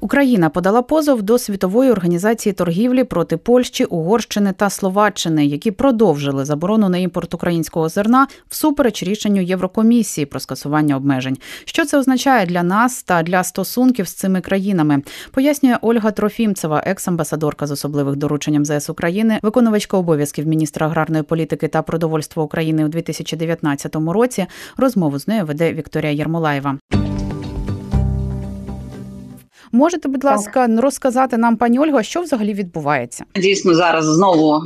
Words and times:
Україна 0.00 0.50
подала 0.50 0.82
позов 0.82 1.22
до 1.22 1.38
світової 1.38 1.90
організації 1.90 2.52
торгівлі 2.52 3.04
проти 3.04 3.36
Польщі, 3.36 3.84
Угорщини 3.84 4.52
та 4.52 4.70
Словаччини, 4.70 5.46
які 5.46 5.70
продовжили 5.70 6.44
заборону 6.44 6.88
на 6.88 6.98
імпорт 6.98 7.34
українського 7.34 7.88
зерна 7.88 8.26
всупереч 8.48 9.02
рішенню 9.02 9.42
Єврокомісії 9.42 10.26
про 10.26 10.40
скасування 10.40 10.96
обмежень. 10.96 11.36
Що 11.64 11.84
це 11.84 11.98
означає 11.98 12.46
для 12.46 12.62
нас 12.62 13.02
та 13.02 13.22
для 13.22 13.44
стосунків 13.44 14.08
з 14.08 14.12
цими 14.12 14.40
країнами? 14.40 15.02
Пояснює 15.30 15.76
Ольга 15.82 16.10
Трофімцева, 16.10 16.82
екс-амбасадорка 16.86 17.66
з 17.66 17.70
особливих 17.70 18.16
доручень 18.16 18.60
МЗС 18.60 18.90
України, 18.90 19.38
виконувачка 19.42 19.96
обов'язків 19.96 20.46
міністра 20.46 20.86
аграрної 20.86 21.22
політики 21.22 21.68
та 21.68 21.82
продовольства 21.82 22.42
України 22.42 22.84
у 22.84 22.88
2019 22.88 23.96
році. 23.96 24.46
Розмову 24.76 25.18
з 25.18 25.28
нею 25.28 25.46
веде 25.46 25.72
Вікторія 25.72 26.12
Ярмолаєва. 26.12 26.78
Можете, 29.72 30.08
будь 30.08 30.24
ласка, 30.24 30.66
розказати 30.78 31.36
нам, 31.36 31.56
пані 31.56 31.78
Ольга, 31.78 32.02
що 32.02 32.20
взагалі 32.20 32.54
відбувається? 32.54 33.24
Дійсно, 33.34 33.74
зараз 33.74 34.04
знову 34.04 34.58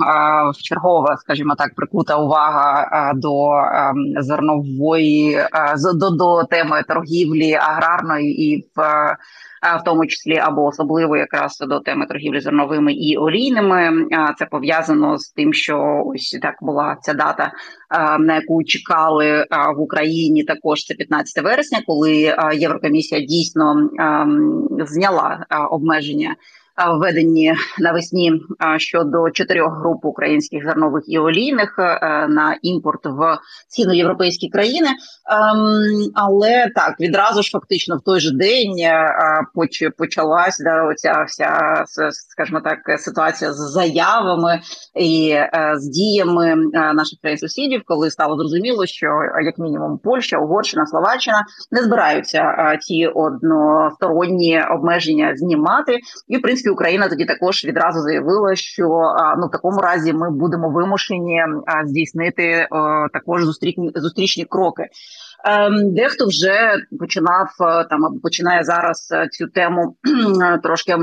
в 0.55 0.62
чергова, 0.62 1.16
скажімо 1.16 1.55
так, 1.59 1.75
прикута 1.75 2.16
увага 2.16 3.12
до 3.15 3.51
зернової 4.20 5.38
до, 5.95 6.11
до 6.11 6.45
теми 6.45 6.84
торгівлі 6.88 7.55
аграрної 7.55 8.52
і 8.52 8.66
в 8.77 8.83
в 9.62 9.84
тому 9.84 10.07
числі 10.07 10.37
або 10.37 10.65
особливо 10.65 11.16
якраз 11.16 11.59
до 11.59 11.80
теми 11.80 12.07
торгівлі 12.07 12.41
зерновими 12.41 12.93
і 12.93 13.16
олійними. 13.16 14.07
Це 14.39 14.47
пов'язано 14.47 15.19
з 15.19 15.30
тим, 15.30 15.53
що 15.53 16.03
ось 16.06 16.39
так 16.42 16.55
була 16.61 16.97
ця 17.00 17.14
дата, 17.14 17.53
на 18.19 18.34
яку 18.34 18.64
чекали 18.64 19.47
в 19.77 19.81
Україні. 19.81 20.45
Також 20.45 20.84
це 20.84 20.95
15 20.95 21.45
вересня, 21.45 21.78
коли 21.87 22.37
Єврокомісія 22.55 23.20
дійсно 23.20 23.91
зняла 24.87 25.47
обмеження 25.70 26.37
введені 26.77 27.55
навесні 27.78 28.33
щодо 28.77 29.31
чотирьох 29.31 29.78
груп 29.78 30.05
українських 30.05 30.65
зернових 30.65 31.05
і 31.06 31.19
олійних 31.19 31.77
е, 31.78 32.27
на 32.28 32.59
імпорт 32.62 33.06
в 33.06 33.39
східноєвропейські 33.69 34.48
країни. 34.48 34.89
Ем, 34.89 36.11
але 36.15 36.70
так 36.75 37.00
відразу 37.00 37.43
ж 37.43 37.50
фактично 37.50 37.97
в 37.97 38.00
той 38.00 38.20
же 38.20 38.31
день 38.31 38.78
е, 38.78 39.91
почалась 39.98 40.59
да, 40.65 40.84
оця 40.84 41.25
вся 41.28 41.84
скажімо 42.11 42.61
так 42.61 43.00
ситуація 43.00 43.53
з 43.53 43.73
заявами 43.73 44.61
і 44.95 45.31
е, 45.31 45.73
з 45.77 45.89
діями 45.89 46.56
наших 46.73 47.19
країн 47.20 47.39
сусідів, 47.39 47.83
коли 47.87 48.11
стало 48.11 48.37
зрозуміло, 48.37 48.87
що 48.87 49.06
як 49.45 49.59
мінімум 49.59 49.98
Польща, 49.98 50.39
Угорщина, 50.39 50.87
Словаччина 50.87 51.45
не 51.70 51.83
збираються 51.83 52.77
ті 52.81 53.06
односторонні 53.06 54.62
обмеження 54.70 55.37
знімати, 55.37 55.98
і 56.28 56.37
в 56.37 56.43
принципі 56.43 56.62
принципі 56.63 56.71
Україна 56.71 57.09
тоді 57.09 57.25
також 57.25 57.65
відразу 57.65 58.01
заявила, 58.01 58.57
що 58.57 58.83
ну 59.39 59.47
в 59.47 59.51
такому 59.51 59.81
разі 59.81 60.13
ми 60.13 60.31
будемо 60.31 60.71
вимушені 60.71 61.43
здійснити 61.85 62.69
також 63.13 63.45
зустрічні 63.45 63.93
зустрічні 63.95 64.45
кроки. 64.45 64.87
Ем, 65.45 65.95
дехто 65.95 66.27
вже 66.27 66.77
починав 66.99 67.49
там 67.91 68.05
або 68.05 68.21
починає 68.21 68.65
зараз 68.65 69.09
цю 69.31 69.47
тему 69.47 69.97
трошки. 70.63 70.97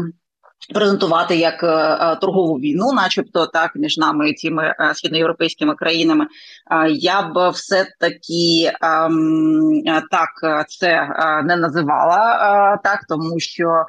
Презентувати 0.74 1.36
як 1.36 1.64
е, 1.64 2.16
торгову 2.22 2.54
війну, 2.54 2.94
начебто, 2.94 3.48
так 3.48 3.72
між 3.76 3.98
нами 3.98 4.30
і 4.30 4.34
тими 4.34 4.76
е, 4.80 4.94
східноєвропейськими 4.96 5.76
країнами, 5.76 6.26
е, 6.26 6.90
я 6.92 7.22
б 7.22 7.50
все 7.50 7.88
таки 8.00 8.72
ем, 8.82 9.84
так 10.12 10.30
це 10.70 11.08
не 11.46 11.56
називала 11.56 12.80
так, 12.84 13.00
тому 13.10 13.40
що 13.40 13.86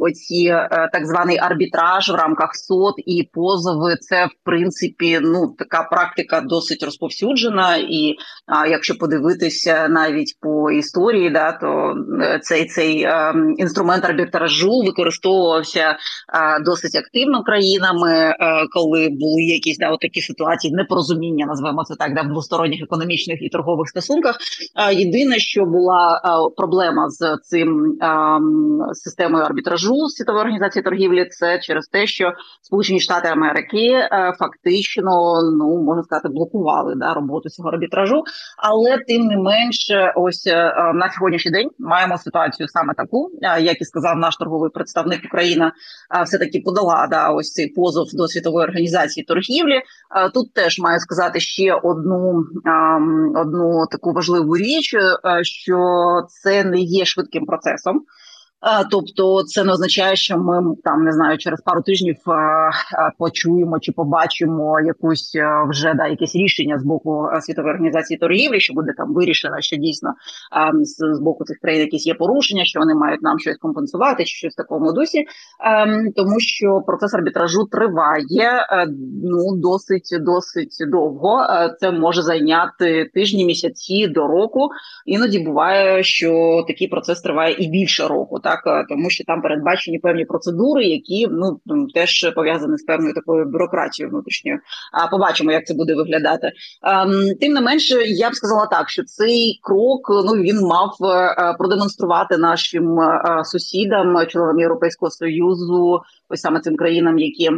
оці 0.00 0.44
е, 0.44 0.88
так 0.92 1.06
званий 1.06 1.38
арбітраж 1.38 2.10
в 2.10 2.14
рамках 2.14 2.56
сот 2.56 2.94
і 2.96 3.28
позови. 3.32 3.96
Це 4.00 4.26
в 4.26 4.44
принципі 4.44 5.18
ну 5.22 5.54
така 5.58 5.82
практика 5.82 6.40
досить 6.40 6.82
розповсюджена. 6.82 7.76
І 7.76 8.16
якщо 8.70 8.98
подивитися 8.98 9.88
навіть 9.88 10.36
по 10.40 10.70
історії, 10.70 11.30
да 11.30 11.52
то 11.52 11.94
е, 12.22 12.40
цей 12.42 12.66
цей 12.66 13.04
ем, 13.04 13.54
інструмент 13.58 14.04
арбітражу 14.04 14.80
використовувався 14.80 15.96
досить 16.64 16.96
активно 16.96 17.42
країнами, 17.42 18.12
е, 18.12 18.36
коли 18.72 19.08
були 19.08 19.42
якісь 19.42 19.78
да, 19.78 19.96
такі 19.96 20.20
ситуації 20.20 20.74
непорозуміння, 20.74 21.46
називаємо 21.46 21.84
це 21.84 21.94
так, 21.94 22.14
да 22.14 22.22
в 22.22 22.28
двосторонніх 22.28 22.82
економічних 22.82 23.42
і 23.42 23.48
торгових 23.48 23.88
стосунках. 23.88 24.38
Єдине, 24.92 25.38
що 25.38 25.64
була 25.64 26.20
проблема 26.56 27.10
з 27.10 27.38
цим 27.42 27.98
ем, 28.02 28.82
системою 29.42 29.46
арбітражу 29.46 30.08
світової 30.08 30.40
організації 30.40 30.82
торгівлі, 30.82 31.28
це 31.30 31.58
через 31.58 31.86
те, 31.86 32.06
що 32.06 32.32
Сполучені 32.62 33.00
Штати 33.00 33.28
Америки 33.28 33.88
е, 33.88 34.08
фактично 34.38 35.10
ну 35.58 35.82
можна 35.82 36.02
сказати 36.02 36.28
блокували 36.28 36.94
да 36.96 37.14
роботу 37.14 37.48
цього 37.48 37.68
арбітражу. 37.68 38.24
Але 38.56 38.98
тим 39.08 39.26
не 39.26 39.36
менше, 39.36 40.12
ось 40.16 40.46
е, 40.46 40.72
на 40.94 41.10
сьогоднішній 41.10 41.50
день 41.50 41.70
маємо 41.78 42.18
ситуацію 42.18 42.68
саме 42.68 42.94
таку, 42.94 43.30
е, 43.42 43.62
як 43.62 43.80
і 43.80 43.84
сказав 43.84 44.16
наш 44.16 44.36
торговий 44.36 44.70
представник 44.70 45.20
Україна, 45.24 45.72
все 46.24 46.38
таки 46.38 46.62
подала 46.64 47.06
да 47.10 47.30
ось 47.30 47.52
цей 47.52 47.68
позов 47.68 48.06
до 48.12 48.28
світової 48.28 48.64
організації 48.64 49.24
торгівлі. 49.24 49.80
Тут 50.34 50.54
теж 50.54 50.78
маю 50.78 51.00
сказати 51.00 51.40
ще 51.40 51.74
одну 51.74 52.44
одну 53.36 53.86
таку 53.90 54.12
важливу 54.12 54.56
річ, 54.56 54.94
що 55.42 55.78
це 56.28 56.64
не 56.64 56.78
є 56.78 57.04
швидким 57.04 57.46
процесом. 57.46 58.04
Тобто, 58.90 59.42
це 59.42 59.64
не 59.64 59.72
означає, 59.72 60.16
що 60.16 60.38
ми 60.38 60.76
там 60.84 61.04
не 61.04 61.12
знаю, 61.12 61.38
через 61.38 61.60
пару 61.60 61.82
тижнів 61.82 62.16
почуємо 63.18 63.78
чи 63.80 63.92
побачимо 63.92 64.80
якусь 64.80 65.36
вже 65.68 65.94
да 65.94 66.06
якесь 66.06 66.36
рішення 66.36 66.78
з 66.78 66.84
боку 66.84 67.28
світової 67.40 67.74
організації 67.74 68.18
торгівлі, 68.18 68.60
що 68.60 68.74
буде 68.74 68.92
там 68.96 69.14
вирішено, 69.14 69.56
що 69.60 69.76
дійсно 69.76 70.14
з 70.84 71.20
боку 71.20 71.44
цих 71.44 71.58
країн 71.58 71.80
якісь 71.80 72.06
є 72.06 72.14
порушення, 72.14 72.64
що 72.64 72.80
вони 72.80 72.94
мають 72.94 73.22
нам 73.22 73.38
щось 73.38 73.56
компенсувати, 73.56 74.24
чи 74.24 74.36
щось 74.36 74.52
в 74.52 74.56
такому 74.56 74.92
дусі, 74.92 75.24
тому 76.16 76.40
що 76.40 76.80
процес 76.86 77.14
арбітражу 77.14 77.64
триває 77.64 78.66
ну 79.24 79.56
досить 79.56 80.16
досить 80.20 80.76
довго. 80.92 81.46
Це 81.80 81.90
може 81.90 82.22
зайняти 82.22 83.10
тижні, 83.14 83.44
місяці 83.44 84.08
до 84.08 84.26
року. 84.26 84.68
Іноді 85.06 85.38
буває, 85.38 86.02
що 86.02 86.64
такий 86.68 86.88
процес 86.88 87.20
триває 87.20 87.56
і 87.58 87.68
більше 87.68 88.08
року. 88.08 88.40
Так? 88.40 88.51
Так 88.52 88.84
е, 88.84 88.86
тому 88.88 89.10
що 89.10 89.24
там 89.24 89.42
передбачені 89.42 89.98
певні 89.98 90.24
процедури, 90.24 90.84
які 90.84 91.28
ну 91.30 91.60
теж 91.94 92.32
пов'язані 92.34 92.78
з 92.78 92.82
певною 92.82 93.14
такою 93.14 93.44
бюрократією 93.44 94.10
внутрішньою. 94.10 94.58
А 94.92 95.06
побачимо, 95.06 95.52
як 95.52 95.66
це 95.66 95.74
буде 95.74 95.94
виглядати. 95.94 96.52
Ем, 96.82 97.10
тим 97.40 97.52
не 97.52 97.60
менше, 97.60 97.94
я 98.02 98.30
б 98.30 98.34
сказала 98.34 98.66
так, 98.66 98.90
що 98.90 99.04
цей 99.04 99.60
крок 99.62 100.10
ну 100.10 100.32
він 100.32 100.60
мав 100.60 100.96
е, 101.00 101.06
е, 101.06 101.54
продемонструвати 101.58 102.36
нашим 102.36 102.98
сусідам, 103.44 104.26
членам 104.26 104.60
Європейського 104.60 105.10
союзу, 105.10 106.00
ось 106.28 106.40
саме 106.40 106.60
цим 106.60 106.76
країнам, 106.76 107.18
які 107.18 107.50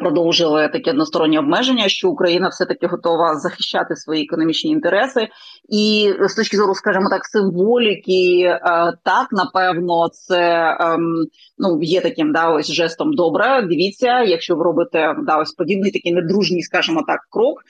продовжили 0.00 0.68
таке 0.68 0.90
одностороннє 0.90 1.38
обмеження, 1.38 1.88
що 1.88 2.10
Україна 2.10 2.48
все 2.48 2.66
таки 2.66 2.86
готова 2.86 3.34
захищати 3.34 3.96
свої 3.96 4.24
економічні 4.24 4.70
інтереси, 4.70 5.28
і 5.68 6.14
з 6.20 6.34
точки 6.34 6.56
зору, 6.56 6.74
скажімо 6.74 7.08
так, 7.10 7.24
символіки, 7.24 8.40
е, 8.44 8.60
так 9.04 9.28
напевно, 9.32 10.08
це 10.12 10.76
ем, 10.80 11.26
ну 11.58 11.82
є 11.82 12.00
таким 12.00 12.32
да 12.32 12.48
ось 12.48 12.72
жестом 12.72 13.12
добре. 13.12 13.62
Дивіться, 13.62 14.22
якщо 14.22 14.56
ви 14.56 14.64
робите 14.64 15.14
да 15.26 15.36
ось 15.36 15.52
подібний 15.52 15.90
такий 15.90 16.12
недружній, 16.12 16.62
скажімо 16.62 17.04
так, 17.06 17.20
крок, 17.30 17.62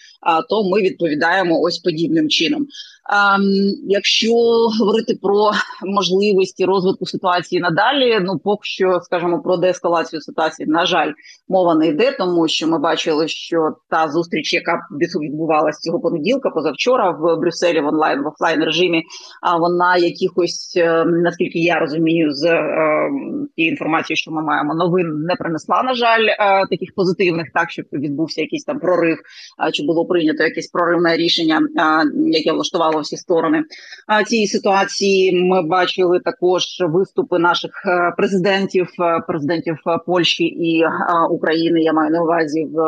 то 0.49 0.71
ми 0.71 0.81
відповідаємо 0.81 1.61
ось 1.61 1.79
подібним 1.79 2.29
чином. 2.29 2.67
Ем, 3.11 3.43
якщо 3.89 4.33
говорити 4.81 5.19
про 5.23 5.51
можливості 5.85 6.65
розвитку 6.65 7.07
ситуації 7.07 7.61
надалі, 7.61 8.19
ну 8.21 8.39
поки 8.45 8.61
що 8.63 9.01
скажімо, 9.03 9.43
про 9.43 9.57
деескалацію 9.57 10.21
ситуації, 10.23 10.69
на 10.69 10.87
жаль, 10.87 11.13
мова 11.49 11.75
не 11.75 11.87
йде, 11.87 12.13
тому 12.19 12.49
що 12.49 12.69
ми 12.69 12.79
бачили, 12.79 13.29
що 13.29 13.77
та 13.91 14.09
зустріч, 14.09 14.53
яка 14.53 14.81
відбувалася 15.21 15.81
цього 15.81 16.01
понеділка, 16.01 16.51
позавчора 16.51 17.11
в 17.11 17.41
Брюсселі 17.41 17.81
в 17.81 17.87
онлайн 17.87 18.23
в 18.23 18.27
офлайн 18.27 18.65
режимі, 18.65 19.03
а 19.43 19.59
вона 19.59 19.97
якихось, 19.97 20.73
ем, 20.77 21.23
наскільки 21.23 21.59
я 21.59 21.79
розумію, 21.79 22.33
з 22.33 22.45
е, 22.45 23.11
тієї 23.57 23.71
інформації, 23.71 24.17
що 24.17 24.31
ми 24.31 24.43
маємо 24.43 24.75
новин, 24.75 25.07
не 25.07 25.37
принесла 25.37 25.83
на 25.83 25.95
жаль 25.95 26.27
е, 26.27 26.67
таких 26.71 26.95
позитивних, 26.95 27.47
так 27.55 27.71
щоб 27.71 27.87
відбувся 27.93 28.41
якийсь 28.41 28.65
там 28.65 28.79
прорив, 28.79 29.19
чи 29.73 29.83
було 29.83 30.07
прийнято 30.07 30.43
якесь 30.43 30.67
проривне 30.67 31.17
рішення, 31.17 31.61
яке 32.27 32.53
влаштувало 32.53 32.92
об'єднало 32.93 33.03
всі 33.03 33.17
сторони 33.17 33.63
цієї 34.27 34.49
ситуації. 34.49 35.43
Ми 35.43 35.63
бачили 35.63 36.21
також 36.21 36.65
виступи 36.81 37.39
наших 37.39 37.71
е, 37.87 38.15
президентів, 38.17 38.89
е, 39.01 39.21
президентів 39.27 39.77
Польщі 40.07 40.45
і 40.45 40.83
е, 40.83 40.89
України, 41.31 41.53
України. 41.53 41.83
Я 41.83 41.93
маю 41.93 42.11
на 42.11 42.23
увазі 42.23 42.65
в 42.65 42.79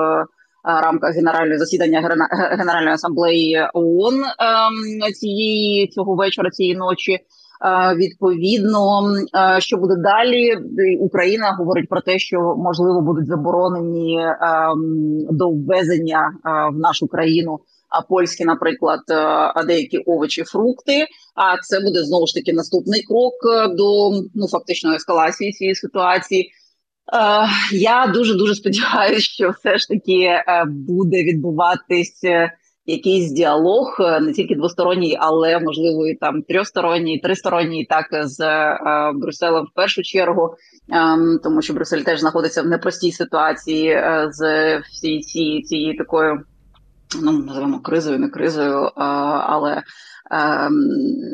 рамках 0.65 1.15
генерального 1.15 1.59
засідання 1.59 2.01
Генеральної 2.59 2.95
асамблеї 2.95 3.69
ООН 3.75 4.15
ем, 4.15 5.13
цієї 5.13 5.89
цього 5.89 6.15
вечора, 6.15 6.51
цієї 6.51 6.77
ночі. 6.77 7.19
Відповідно, 7.97 9.03
що 9.59 9.77
буде 9.77 9.95
далі, 9.97 10.55
Україна 11.01 11.57
говорить 11.59 11.89
про 11.89 12.01
те, 12.01 12.19
що 12.19 12.55
можливо 12.59 13.01
будуть 13.01 13.27
заборонені 13.27 14.21
ем, 14.21 15.27
до 15.31 15.51
ввезення 15.51 16.33
в 16.73 16.79
нашу 16.79 17.07
країну. 17.07 17.59
Польські, 18.01 18.45
наприклад, 18.45 19.01
деякі 19.67 19.99
овочі, 19.99 20.43
фрукти. 20.43 21.07
А 21.35 21.63
це 21.63 21.81
буде 21.81 22.05
знову 22.05 22.27
ж 22.27 22.35
таки 22.35 22.53
наступний 22.53 23.03
крок 23.03 23.35
до 23.77 24.11
ну 24.35 24.49
фактично 24.49 24.95
ескалації 24.95 25.53
цієї 25.53 25.75
ситуації. 25.75 26.53
Е, 27.13 27.49
я 27.73 28.07
дуже 28.07 28.35
дуже 28.35 28.55
сподіваюся, 28.55 29.21
що 29.21 29.51
все 29.51 29.79
ж 29.79 29.89
таки 29.89 30.21
е, 30.23 30.65
буде 30.69 31.23
відбуватись 31.23 32.25
е, 32.25 32.53
якийсь 32.87 33.33
діалог, 33.33 33.97
не 34.21 34.33
тільки 34.33 34.55
двосторонній, 34.55 35.17
але 35.21 35.59
можливо 35.59 36.07
і 36.07 36.15
там 36.15 36.43
трьохсторонній, 36.43 37.19
тристоронній, 37.19 37.85
так 37.85 38.07
з 38.23 38.39
Брюсселем 39.15 39.65
в 39.65 39.75
першу 39.75 40.03
чергу, 40.03 40.55
ем, 40.93 41.41
тому 41.43 41.63
що 41.63 41.75
Брюссель 41.75 42.01
теж 42.01 42.21
знаходиться 42.21 42.63
в 42.63 42.67
непростій 42.67 43.13
ситуації 43.13 44.03
з 44.31 44.79
всією 44.79 45.63
цією 45.63 45.99
такою. 45.99 46.41
Ну, 47.23 47.33
називаємо 47.33 47.81
кризою, 47.81 48.19
не 48.19 48.29
кризою, 48.29 48.93
але 48.97 49.83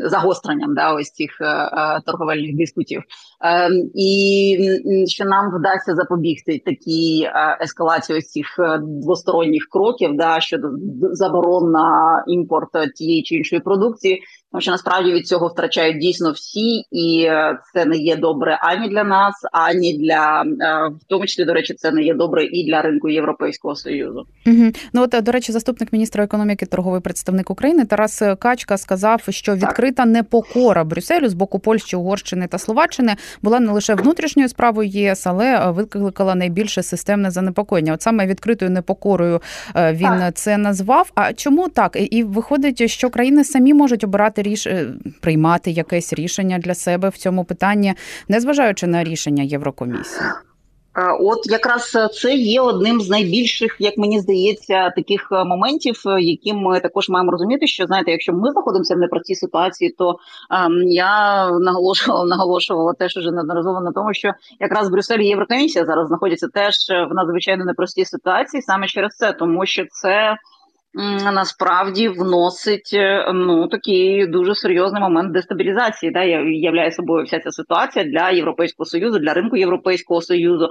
загостренням 0.04 0.74
да, 0.74 0.94
ось 0.94 1.10
цих 1.10 1.40
е, 1.40 1.44
е, 1.44 2.00
торговельних 2.06 2.56
диспутів, 2.56 3.02
ем, 3.40 3.90
і 3.94 5.06
що 5.06 5.24
нам 5.24 5.58
вдасться 5.58 5.94
запобігти 5.94 6.62
такій 6.66 7.22
е, 7.22 7.58
ескалації 7.60 8.18
ось 8.18 8.30
цих 8.30 8.46
двосторонніх 8.80 9.68
кроків, 9.70 10.16
да 10.16 10.40
щодо 10.40 10.68
заборон 11.12 11.70
на 11.70 12.24
імпорт 12.26 12.70
тієї 12.96 13.22
чи 13.22 13.34
іншої 13.34 13.60
продукції. 13.60 14.22
Тому 14.52 14.60
що 14.60 14.70
насправді 14.70 15.12
від 15.12 15.26
цього 15.26 15.48
втрачають 15.48 15.98
дійсно 15.98 16.32
всі, 16.32 16.84
і 16.90 17.28
це 17.74 17.84
не 17.84 17.96
є 17.96 18.16
добре 18.16 18.58
ані 18.62 18.88
для 18.88 19.04
нас, 19.04 19.34
ані 19.52 19.98
для 19.98 20.42
в 21.00 21.04
тому 21.08 21.26
числі 21.26 21.44
до 21.44 21.54
речі, 21.54 21.74
це 21.74 21.90
не 21.90 22.02
є 22.02 22.14
добре 22.14 22.44
і 22.44 22.66
для 22.66 22.82
ринку 22.82 23.08
Європейського 23.08 23.76
союзу. 23.76 24.24
Угу. 24.46 24.64
Ну 24.92 25.02
от 25.02 25.22
до 25.22 25.32
речі, 25.32 25.52
заступник 25.52 25.92
міністра 25.92 26.24
економіки, 26.24 26.66
торговий 26.66 27.00
представник 27.00 27.50
України 27.50 27.84
Тарас 27.84 28.22
Качка 28.38 28.76
сказав, 28.80 29.22
що 29.28 29.54
відкрита 29.54 30.04
непокора 30.04 30.84
Брюсселю 30.84 31.28
з 31.28 31.34
боку 31.34 31.58
Польщі, 31.58 31.96
Угорщини 31.96 32.46
та 32.46 32.58
Словаччини 32.58 33.16
була 33.42 33.60
не 33.60 33.72
лише 33.72 33.94
внутрішньою 33.94 34.48
справою 34.48 34.88
ЄС, 34.88 35.26
але 35.26 35.70
викликала 35.70 36.34
найбільше 36.34 36.82
системне 36.82 37.30
занепокоєння. 37.30 37.92
От 37.92 38.02
саме 38.02 38.26
відкритою 38.26 38.70
непокорою 38.70 39.42
е, 39.76 39.92
він 39.92 40.08
так. 40.08 40.34
це 40.34 40.56
назвав. 40.56 41.10
А 41.14 41.32
чому 41.32 41.68
так? 41.68 41.96
І 42.10 42.24
виходить, 42.24 42.90
що 42.90 43.10
країни 43.10 43.44
самі 43.44 43.74
можуть 43.74 44.04
обирати 44.04 44.42
ріш 44.42 44.66
е, 44.66 44.86
приймати 45.20 45.70
якесь 45.70 46.12
рішення 46.12 46.58
для 46.58 46.74
себе 46.74 47.08
в 47.08 47.16
цьому 47.16 47.44
питанні, 47.44 47.94
незважаючи 48.28 48.86
на 48.86 49.04
рішення 49.04 49.42
Єврокомісії. 49.42 50.26
Е, 50.96 51.16
от 51.20 51.38
якраз 51.50 51.96
це 52.12 52.34
є 52.34 52.60
одним 52.60 53.00
з 53.00 53.08
найбільших, 53.08 53.76
як 53.78 53.98
мені 53.98 54.20
здається, 54.20 54.90
таких 54.90 55.28
е, 55.32 55.44
моментів, 55.44 56.02
е, 56.06 56.20
які 56.20 56.52
ми 56.52 56.80
також 56.80 57.08
маємо 57.08 57.30
розуміти, 57.30 57.66
що 57.66 57.86
знаєте, 57.86 58.10
якщо 58.10 58.32
ми 58.32 58.50
знаходимося 58.52 58.94
в 58.94 58.98
непростій 58.98 59.34
ситуації, 59.34 59.94
то 59.98 60.18
ем, 60.50 60.82
я 60.82 61.50
наголошувала 61.50 62.24
наголошувала 62.24 62.92
теж 62.92 63.16
уже 63.16 63.30
неодноразово 63.30 63.80
на 63.80 63.92
тому, 63.92 64.14
що 64.14 64.32
якраз 64.60 64.88
Брюссель 64.88 65.18
і 65.18 65.26
Єврокомісія 65.26 65.84
зараз 65.84 66.08
знаходяться 66.08 66.48
теж 66.48 66.74
в 67.10 67.14
надзвичайно 67.14 67.64
непростій 67.64 68.04
ситуації, 68.04 68.62
саме 68.62 68.86
через 68.86 69.16
це, 69.16 69.32
тому 69.32 69.66
що 69.66 69.84
це 69.90 70.36
насправді 70.94 72.08
вносить 72.08 72.90
е, 72.94 73.32
ну 73.34 73.68
такий 73.68 74.26
дуже 74.26 74.54
серйозний 74.54 75.02
момент 75.02 75.32
дестабілізації. 75.32 76.12
Да, 76.12 76.22
являє 76.22 76.92
собою 76.92 77.24
вся 77.24 77.40
ця 77.40 77.50
ситуація 77.50 78.04
для 78.04 78.30
європейського 78.30 78.86
союзу, 78.86 79.18
для 79.18 79.34
ринку 79.34 79.56
європейського 79.56 80.22
союзу. 80.22 80.68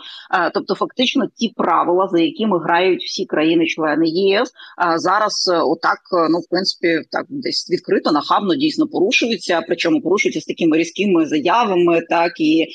Тобто, 0.53 0.75
фактично, 0.75 1.27
ті 1.35 1.53
правила, 1.57 2.07
за 2.07 2.19
якими 2.19 2.59
грають 2.59 3.03
всі 3.03 3.25
країни-члени 3.25 4.07
ЄС, 4.07 4.51
зараз 4.95 5.51
е, 5.53 5.57
отак, 5.57 5.99
е, 6.13 6.29
ну 6.29 6.39
в 6.39 6.49
принципі, 6.49 7.01
так 7.11 7.25
десь 7.29 7.69
відкрито 7.71 8.11
нахабно 8.11 8.55
дійсно 8.55 8.87
порушуються. 8.87 9.61
Причому 9.67 10.01
порушуються 10.01 10.41
з 10.41 10.45
такими 10.45 10.77
різкими 10.77 11.25
заявами, 11.25 12.01
так 12.09 12.39
і 12.39 12.67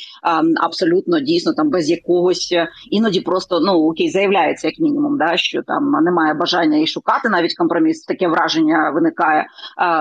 абсолютно 0.61 1.21
дійсно 1.21 1.55
там 1.55 1.71
без 1.71 1.91
якогось 1.91 2.55
іноді 2.91 3.21
просто 3.21 3.61
ну 3.61 3.73
окей, 3.73 4.11
заявляється 4.11 4.69
як 4.69 4.79
мінімум, 4.79 5.19
да 5.19 5.37
що 5.37 5.63
там 5.63 6.05
немає 6.05 6.35
бажання 6.35 6.79
і 6.79 6.87
шукати 6.87 7.29
навіть 7.37 7.57
компроміс, 7.57 8.05
таке 8.05 8.29
враження 8.29 8.91
виникає, 8.91 9.47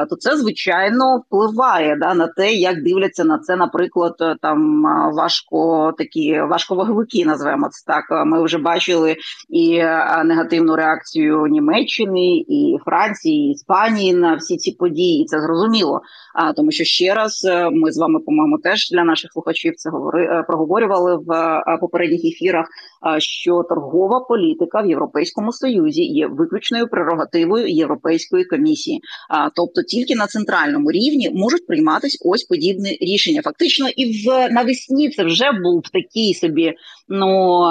то 0.09 0.15
це 0.15 0.37
звичайно 0.37 1.17
впливає 1.17 1.95
да 1.95 2.13
на 2.13 2.27
те, 2.27 2.53
як 2.53 2.83
дивляться 2.83 3.23
на 3.23 3.39
це, 3.39 3.55
наприклад, 3.55 4.15
там 4.41 4.83
важко 5.13 5.91
такі 5.97 6.41
важковаговики, 6.41 7.25
називаємо 7.25 7.69
це 7.71 7.93
так. 7.93 8.25
Ми 8.25 8.43
вже 8.43 8.57
бачили 8.57 9.15
і 9.49 9.77
негативну 10.25 10.75
реакцію 10.75 11.47
Німеччини, 11.47 12.35
і 12.47 12.77
Франції, 12.85 13.49
і 13.49 13.51
Іспанії 13.51 14.13
на 14.13 14.35
всі 14.35 14.57
ці 14.57 14.71
події. 14.71 15.23
І 15.23 15.25
Це 15.25 15.41
зрозуміло. 15.41 16.01
А 16.33 16.53
тому, 16.53 16.71
що 16.71 16.83
ще 16.83 17.13
раз 17.13 17.45
е, 17.49 17.69
ми 17.69 17.91
з 17.91 17.97
вами, 17.97 18.19
по-моєму, 18.19 18.57
теж 18.57 18.91
для 18.91 19.03
наших 19.03 19.31
слухачів 19.31 19.75
це 19.75 19.89
говори 19.89 20.25
е, 20.25 20.43
проговорювали 20.47 21.15
в 21.15 21.31
е, 21.31 21.77
попередніх 21.81 22.25
ефірах. 22.25 22.67
Що 23.17 23.63
торгова 23.63 24.19
політика 24.19 24.81
в 24.81 24.85
Європейському 24.85 25.51
Союзі 25.51 26.03
є 26.03 26.27
виключною 26.27 26.87
прерогативою 26.87 27.22
Європейської 27.67 28.45
комісії, 28.45 29.01
а 29.29 29.49
тобто 29.49 29.83
тільки 29.83 30.15
на 30.15 30.27
центральному 30.27 30.91
рівні 30.91 31.29
можуть 31.33 31.67
прийматись 31.67 32.21
ось 32.25 32.43
подібні 32.43 32.97
рішення. 33.01 33.41
Фактично, 33.41 33.89
і 33.95 34.05
в 34.05 34.49
навесні 34.49 35.09
це 35.09 35.23
вже 35.23 35.51
був 35.63 35.83
такий 35.93 36.33
собі 36.33 36.73
ну 37.07 37.61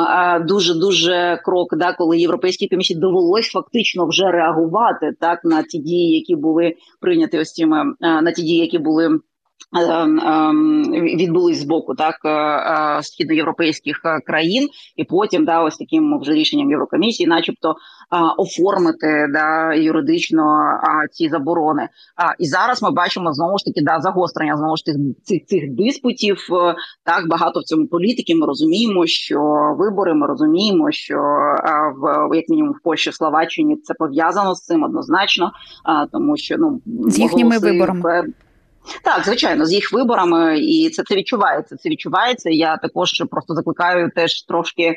дуже 0.48 0.74
дуже 0.74 1.40
крок, 1.44 1.76
да 1.76 1.92
коли 1.92 2.18
європейській 2.18 2.68
комісії 2.68 3.00
довелось 3.00 3.46
фактично 3.46 4.06
вже 4.06 4.30
реагувати 4.30 5.12
так 5.20 5.44
на 5.44 5.62
ті 5.62 5.78
дії, 5.78 6.14
які 6.14 6.36
були 6.36 6.74
прийняті 7.00 7.38
ось 7.38 7.52
цими 7.52 7.84
на 8.00 8.32
ті 8.32 8.42
дії, 8.42 8.58
які 8.58 8.78
були. 8.78 9.18
Ем, 9.72 10.20
ем, 10.20 10.82
відбулись 10.92 11.60
з 11.60 11.64
боку 11.64 11.94
так 11.94 12.14
е, 12.24 12.28
е, 12.28 13.02
східноєвропейських 13.02 14.00
е, 14.04 14.20
країн, 14.20 14.68
і 14.96 15.04
потім 15.04 15.44
да 15.44 15.62
ось 15.62 15.76
таким 15.76 16.18
вже 16.20 16.32
рішенням 16.32 16.70
Єврокомісії, 16.70 17.26
начебто, 17.26 17.74
оформити 18.38 19.26
да 19.32 19.74
юридично 19.74 20.62
ці 21.12 21.28
заборони. 21.28 21.88
А 22.16 22.34
і 22.38 22.46
зараз 22.46 22.82
ми 22.82 22.90
бачимо 22.90 23.32
знову 23.32 23.58
ж 23.58 23.64
таки 23.64 23.80
да 23.82 24.00
загострення 24.00 24.56
знову 24.56 24.76
ж 24.76 24.84
тих 24.84 24.96
цих 25.22 25.46
цих 25.46 25.74
диспутів. 25.74 26.38
Так 27.04 27.28
багато 27.28 27.60
в 27.60 27.62
цьому 27.62 27.86
політики. 27.86 28.34
Ми 28.34 28.46
розуміємо, 28.46 29.06
що 29.06 29.40
вибори. 29.78 30.14
Ми 30.14 30.26
розуміємо, 30.26 30.90
що 30.90 31.16
в 31.96 32.36
як 32.36 32.48
мінімум 32.48 32.72
в 32.72 32.82
Польщі 32.84 33.10
в 33.10 33.14
Словаччині 33.14 33.76
це 33.76 33.94
пов'язано 33.94 34.54
з 34.54 34.64
цим 34.64 34.82
однозначно, 34.82 35.52
тому 36.12 36.36
що 36.36 36.56
ну 36.58 36.80
з 36.86 37.18
їхніми 37.18 37.58
виборами. 37.58 38.24
Так, 39.04 39.24
звичайно, 39.24 39.66
з 39.66 39.72
їх 39.72 39.92
виборами, 39.92 40.58
і 40.58 40.90
це 40.90 41.02
це 41.02 41.16
відчувається. 41.16 41.76
Це 41.76 41.88
відчувається. 41.88 42.50
Я 42.50 42.76
також 42.76 43.22
просто 43.30 43.54
закликаю 43.54 44.10
теж 44.14 44.42
трошки 44.42 44.82
е, 44.82 44.96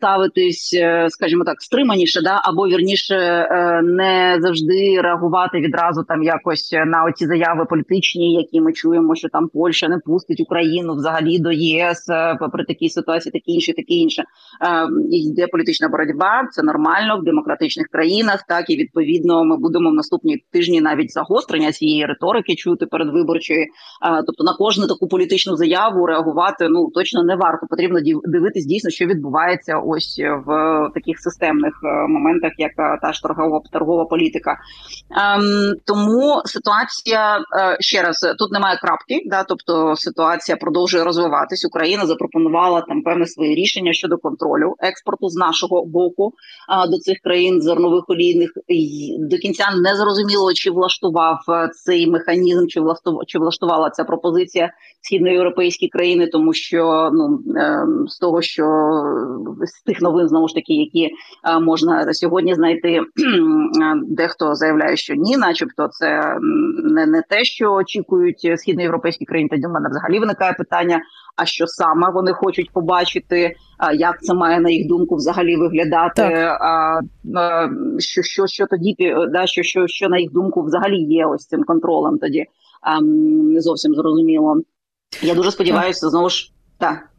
ставитись, 0.00 0.74
е, 0.74 1.06
скажімо 1.10 1.44
так, 1.44 1.62
стриманіше, 1.62 2.22
да 2.22 2.40
або 2.44 2.68
вірніше 2.68 3.16
е, 3.16 3.82
не 3.82 4.38
завжди 4.40 5.00
реагувати 5.00 5.60
відразу 5.60 6.04
там 6.08 6.22
якось 6.22 6.72
на 6.86 7.04
оці 7.04 7.26
заяви 7.26 7.64
політичні, 7.64 8.34
які 8.34 8.60
ми 8.60 8.72
чуємо, 8.72 9.14
що 9.14 9.28
там 9.28 9.48
Польща 9.48 9.88
не 9.88 9.98
пустить 9.98 10.40
Україну 10.40 10.94
взагалі 10.94 11.38
до 11.38 11.52
ЄС 11.52 12.08
е, 12.08 12.38
при 12.52 12.64
такій 12.64 12.88
ситуації, 12.88 13.32
такі 13.32 13.52
інші, 13.52 13.72
таке 13.72 13.94
інше. 13.94 14.24
Йде 15.10 15.46
політична 15.46 15.88
боротьба, 15.88 16.48
це 16.50 16.62
нормально 16.62 17.18
в 17.20 17.24
демократичних 17.24 17.86
країнах. 17.88 18.44
Так 18.48 18.70
і 18.70 18.76
відповідно 18.76 19.44
ми 19.44 19.56
будемо 19.56 19.90
в 19.90 19.94
наступні 19.94 20.44
тижні 20.52 20.80
навіть 20.80 21.12
загострення 21.12 21.72
цієї 21.72 22.06
риторики 22.06 22.54
чути 22.54 22.86
перед 22.86 23.08
виборчою. 23.12 23.66
Тобто 24.26 24.44
на 24.44 24.54
кожну 24.54 24.86
таку 24.86 25.08
політичну 25.08 25.56
заяву 25.56 26.06
реагувати 26.06 26.68
ну 26.68 26.90
точно 26.94 27.24
не 27.24 27.36
варто. 27.36 27.66
Потрібно 27.70 28.00
дивитись 28.24 28.66
дійсно, 28.66 28.90
що 28.90 29.06
відбувається 29.06 29.78
ось 29.90 30.20
в 30.46 30.50
таких 30.94 31.20
системних 31.20 31.72
е, 31.84 32.08
моментах, 32.08 32.52
як 32.58 32.70
е, 32.78 32.98
та 33.02 33.12
ж 33.12 33.22
торгова 33.22 33.60
торгова 33.72 34.04
політика. 34.04 34.56
Ем, 35.10 35.74
Тому 35.84 36.42
ситуація 36.44 37.38
е, 37.38 37.76
ще 37.80 38.02
раз 38.02 38.20
тут 38.38 38.52
немає 38.52 38.78
крапки, 38.82 39.22
да, 39.26 39.44
тобто 39.44 39.96
ситуація 39.96 40.56
продовжує 40.56 41.04
розвиватись. 41.04 41.64
Україна 41.64 42.06
запропонувала 42.06 42.80
там 42.80 43.02
певне 43.02 43.26
своє 43.26 43.54
рішення 43.54 43.92
щодо 43.92 44.18
контролю 44.18 44.74
експорту 44.78 45.28
з 45.28 45.36
нашого 45.36 45.84
боку 45.86 46.32
а, 46.68 46.86
до 46.86 46.98
цих 46.98 47.18
країн 47.18 47.62
зернових 47.62 48.04
олійних 48.08 48.50
до 49.18 49.36
кінця 49.38 49.64
не 49.84 49.96
зрозуміло, 49.96 50.52
чи 50.52 50.70
влаштував 50.70 51.38
цей 51.84 52.10
механізм, 52.10 52.66
чи 52.66 52.80
влаштував, 52.80 53.22
чи 53.26 53.38
влаштувала 53.38 53.90
ця 53.90 54.04
пропозиція 54.04 54.72
східноєвропейські 55.00 55.88
країни, 55.88 56.26
тому 56.26 56.52
що 56.52 57.10
ну 57.12 57.40
ем, 57.56 58.04
з 58.08 58.18
того, 58.18 58.42
що 58.42 58.64
з 59.80 59.82
тих 59.82 60.00
новин 60.00 60.28
знову 60.28 60.48
ж 60.48 60.54
таки, 60.54 60.74
які 60.74 61.10
можна 61.60 62.14
сьогодні 62.14 62.54
знайти. 62.54 63.00
Дехто 64.02 64.54
заявляє, 64.54 64.96
що 64.96 65.14
ні, 65.14 65.36
начебто, 65.36 65.88
це 65.88 66.36
не 66.84 67.06
не 67.06 67.22
те, 67.28 67.44
що 67.44 67.72
очікують 67.72 68.52
східноєвропейські 68.56 69.24
країни. 69.24 69.48
Тоді 69.50 69.66
в 69.66 69.70
мене 69.70 69.88
взагалі 69.88 70.18
виникає 70.18 70.52
питання: 70.52 71.00
а 71.36 71.44
що 71.44 71.66
саме 71.66 72.10
вони 72.10 72.32
хочуть 72.32 72.70
побачити? 72.72 73.56
Як 73.94 74.22
це 74.22 74.34
має 74.34 74.60
на 74.60 74.70
їх 74.70 74.88
думку 74.88 75.16
взагалі 75.16 75.56
виглядати? 75.56 76.22
А, 76.60 77.00
Що 77.98 78.22
що, 78.22 78.46
що 78.46 78.66
тоді 78.66 78.94
да, 79.32 79.46
що, 79.46 79.62
що, 79.62 79.86
що 79.86 80.08
на 80.08 80.18
їх 80.18 80.32
думку 80.32 80.62
взагалі 80.62 81.02
є 81.02 81.26
ось 81.26 81.46
цим 81.46 81.64
контролем? 81.64 82.18
Тоді 82.18 82.44
а, 82.82 83.00
не 83.00 83.60
зовсім 83.60 83.94
зрозуміло. 83.94 84.56
Я 85.22 85.34
дуже 85.34 85.50
сподіваюся, 85.50 86.08
знову 86.08 86.28
ж 86.28 86.52
так. 86.78 87.10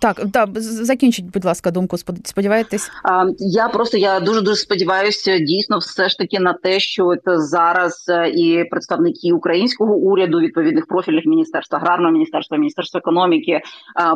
Так, 0.00 0.20
так, 0.32 0.48
закінчіть, 0.60 1.24
будь 1.24 1.44
ласка, 1.44 1.70
думку. 1.70 1.96
Сподіваєтесь? 2.24 2.90
Я 3.38 3.68
просто 3.68 3.98
я 3.98 4.20
дуже 4.20 4.40
дуже 4.40 4.56
сподіваюся, 4.56 5.38
дійсно, 5.38 5.78
все 5.78 6.08
ж 6.08 6.18
таки 6.18 6.40
на 6.40 6.52
те, 6.52 6.80
що 6.80 7.12
це 7.24 7.38
зараз 7.38 8.04
е, 8.08 8.28
і 8.28 8.64
представники 8.64 9.32
українського 9.32 9.94
уряду, 9.94 10.38
відповідних 10.38 10.86
профільних 10.86 11.26
міністерств, 11.26 11.76
аграрного 11.76 12.12
міністерства, 12.12 12.58
міністерства 12.58 12.98
економіки 12.98 13.60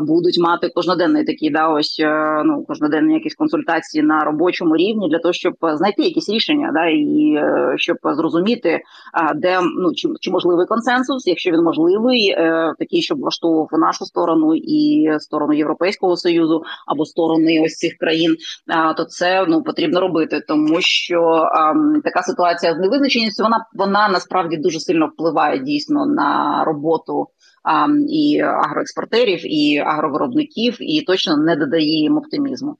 будуть 0.00 0.38
мати 0.38 0.68
кожноденний 0.68 1.24
такі, 1.24 1.50
да, 1.50 1.68
ось 1.68 2.00
е, 2.00 2.42
ну 2.44 2.64
кожноденні 2.68 3.14
якісь 3.14 3.34
консультації 3.34 4.02
на 4.02 4.24
робочому 4.24 4.76
рівні 4.76 5.08
для 5.08 5.18
того, 5.18 5.32
щоб 5.32 5.54
знайти 5.74 6.02
якісь 6.02 6.28
рішення, 6.28 6.70
да 6.74 6.86
і 6.86 7.34
е, 7.34 7.74
щоб 7.76 7.96
зрозуміти, 8.04 8.80
де 9.36 9.60
ну 9.78 9.92
чи, 9.94 10.08
чи 10.20 10.30
можливий 10.30 10.66
консенсус, 10.66 11.26
якщо 11.26 11.50
він 11.50 11.62
можливий, 11.62 12.36
такий, 12.78 13.02
щоб 13.02 13.20
влаштовував 13.20 13.68
нашу 13.72 14.04
сторону 14.04 14.54
і 14.54 15.10
сторону 15.30 15.52
Європейського 15.52 16.16
союзу 16.16 16.62
або 16.86 17.06
сторони 17.06 17.62
ось 17.64 17.76
цих 17.76 17.96
країн, 17.96 18.36
то 18.96 19.04
це 19.04 19.46
ну 19.48 19.62
потрібно 19.62 20.00
робити, 20.00 20.40
тому 20.48 20.80
що 20.80 21.48
ем, 21.54 22.00
така 22.04 22.22
ситуація 22.22 22.74
з 22.74 22.78
невизначеністю 22.78 23.42
вона 23.42 23.66
вона 23.74 24.08
насправді 24.08 24.56
дуже 24.56 24.80
сильно 24.80 25.06
впливає 25.06 25.58
дійсно 25.58 26.06
на 26.06 26.62
роботу. 26.66 27.26
І 28.08 28.40
агроекспортерів, 28.40 29.40
і 29.44 29.78
агровиробників, 29.78 30.76
і 30.80 31.02
точно 31.02 31.36
не 31.36 31.56
додає 31.56 32.00
їм 32.00 32.16
оптимізму. 32.16 32.76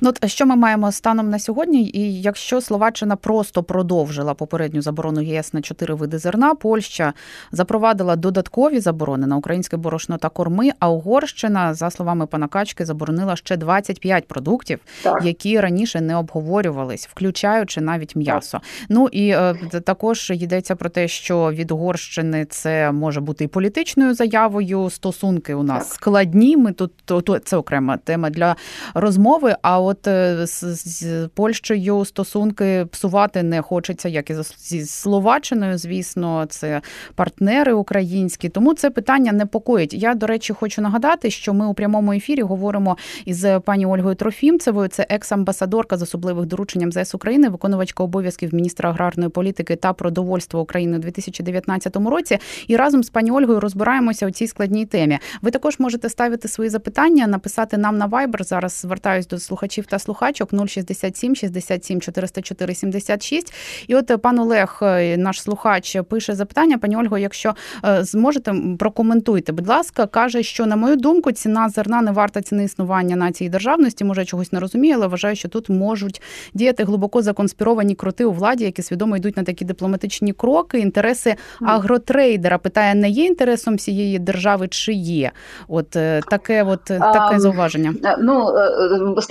Ну 0.00 0.10
от 0.10 0.30
що 0.30 0.46
ми 0.46 0.56
маємо 0.56 0.92
станом 0.92 1.30
на 1.30 1.38
сьогодні? 1.38 1.90
І 1.94 2.22
якщо 2.22 2.60
Словаччина 2.60 3.16
просто 3.16 3.62
продовжила 3.62 4.34
попередню 4.34 4.82
заборону 4.82 5.20
ЄС 5.20 5.54
на 5.54 5.62
чотири 5.62 5.94
види 5.94 6.18
зерна, 6.18 6.54
Польща 6.54 7.12
запровадила 7.52 8.16
додаткові 8.16 8.80
заборони 8.80 9.26
на 9.26 9.36
українське 9.36 9.76
борошно 9.76 10.18
та 10.18 10.28
корми. 10.28 10.70
А 10.78 10.90
Угорщина, 10.90 11.74
за 11.74 11.90
словами 11.90 12.26
пана 12.26 12.48
Качки, 12.48 12.84
заборонила 12.84 13.36
ще 13.36 13.56
25 13.56 14.28
продуктів, 14.28 14.80
так. 15.02 15.24
які 15.24 15.60
раніше 15.60 16.00
не 16.00 16.16
обговорювались, 16.16 17.06
включаючи 17.06 17.80
навіть 17.80 18.16
м'ясо. 18.16 18.60
Ну 18.88 19.08
і 19.12 19.28
е, 19.28 19.54
також 19.84 20.30
йдеться 20.30 20.76
про 20.76 20.88
те, 20.88 21.08
що 21.08 21.52
від 21.52 21.70
Угорщини 21.70 22.44
це 22.44 22.92
може 22.92 23.20
бути 23.20 23.44
і 23.44 23.48
політичною 23.48 24.14
заявою. 24.14 24.90
Стосунки 24.90 25.54
у 25.54 25.62
нас 25.62 25.88
так. 25.88 25.94
складні. 25.94 26.56
Ми 26.56 26.72
тут 26.72 26.92
то, 27.04 27.20
то 27.20 27.38
це 27.38 27.56
окрема 27.56 27.96
тема 27.96 28.30
для 28.30 28.56
розмови. 28.94 29.56
А 29.66 29.80
от 29.80 30.06
е, 30.06 30.46
з, 30.46 30.64
з 30.64 31.28
Польщею 31.34 32.04
стосунки 32.04 32.86
псувати 32.90 33.42
не 33.42 33.62
хочеться, 33.62 34.08
як 34.08 34.30
і 34.30 34.34
зі 34.58 34.86
Словаччиною. 34.86 35.78
Звісно, 35.78 36.46
це 36.48 36.80
партнери 37.14 37.72
українські. 37.72 38.48
Тому 38.48 38.74
це 38.74 38.90
питання 38.90 39.32
непокоїть. 39.32 39.94
Я 39.94 40.14
до 40.14 40.26
речі, 40.26 40.52
хочу 40.52 40.82
нагадати, 40.82 41.30
що 41.30 41.54
ми 41.54 41.66
у 41.66 41.74
прямому 41.74 42.12
ефірі 42.12 42.42
говоримо 42.42 42.96
із 43.24 43.46
пані 43.64 43.86
Ольгою 43.86 44.14
Трофімцевою. 44.14 44.88
Це 44.88 45.06
екс-амбасадорка 45.10 45.96
з 45.96 46.02
особливих 46.02 46.46
дорученням 46.46 46.92
ЗС 46.92 47.14
України, 47.14 47.48
виконувачка 47.48 48.02
обов'язків 48.02 48.54
міністра 48.54 48.90
аграрної 48.90 49.30
політики 49.30 49.76
та 49.76 49.92
продовольства 49.92 50.60
України 50.60 50.96
у 50.96 51.00
2019 51.00 51.96
році. 51.96 52.38
І 52.66 52.76
разом 52.76 53.02
з 53.02 53.10
пані 53.10 53.30
Ольгою 53.30 53.60
розбираємося 53.60 54.26
у 54.26 54.30
цій 54.30 54.46
складній 54.46 54.86
темі. 54.86 55.18
Ви 55.42 55.50
також 55.50 55.78
можете 55.78 56.08
ставити 56.08 56.48
свої 56.48 56.70
запитання, 56.70 57.26
написати 57.26 57.78
нам 57.78 57.98
на 57.98 58.08
Viber. 58.08 58.44
Зараз 58.44 58.72
звертаюсь 58.72 59.26
до 59.26 59.38
слухачів 59.54 59.86
та 59.86 59.98
слухачок 59.98 60.50
067 60.66 61.36
67 61.36 62.00
404 62.00 62.74
76. 62.74 63.54
І 63.86 63.94
от 63.94 64.22
пан 64.22 64.38
Олег, 64.38 64.78
е, 64.82 65.16
наш 65.16 65.42
слухач, 65.42 65.96
пише 66.08 66.34
запитання. 66.34 66.78
Пані 66.78 66.96
Ольго, 66.96 67.18
якщо 67.18 67.54
е, 67.84 68.04
зможете, 68.04 68.54
прокоментуйте, 68.78 69.52
будь 69.52 69.68
ласка, 69.68 70.06
каже, 70.06 70.42
що 70.42 70.66
на 70.66 70.76
мою 70.76 70.96
думку 70.96 71.32
ціна 71.32 71.68
зерна 71.68 72.02
не 72.02 72.10
варта 72.10 72.42
ціни 72.42 72.64
існування 72.64 73.16
нації 73.16 73.50
державності. 73.50 74.04
Може, 74.04 74.20
я 74.20 74.24
чогось 74.24 74.52
не 74.52 74.60
розумію, 74.60 74.94
але 74.94 75.06
вважаю, 75.06 75.36
що 75.36 75.48
тут 75.48 75.68
можуть 75.68 76.22
діяти 76.54 76.84
глибоко 76.84 77.22
законспіровані 77.22 77.94
кроти 77.94 78.24
у 78.24 78.32
владі, 78.32 78.64
які 78.64 78.82
свідомо 78.82 79.16
йдуть 79.16 79.36
на 79.36 79.42
такі 79.42 79.64
дипломатичні 79.64 80.32
кроки. 80.32 80.78
Інтереси 80.78 81.34
агротрейдера 81.60 82.58
питає, 82.58 82.94
не 82.94 83.08
є 83.10 83.24
інтересом 83.24 83.76
всієї 83.76 84.18
держави, 84.18 84.68
чи 84.68 84.92
є? 84.92 85.30
От 85.68 85.96
е, 85.96 86.20
таке, 86.30 86.62
от 86.62 86.84
таке 86.84 87.38
зауваження. 87.38 87.94
Ну 88.18 88.46